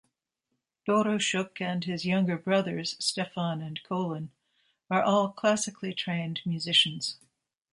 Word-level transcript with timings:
Doroschuk 0.87 1.61
and 1.61 1.83
his 1.83 2.07
younger 2.07 2.35
brothers, 2.35 2.95
Stefan 2.97 3.61
and 3.61 3.83
Colin, 3.83 4.31
are 4.89 5.03
all 5.03 5.29
classically 5.29 5.93
trained 5.93 6.41
musicians. 6.43 7.17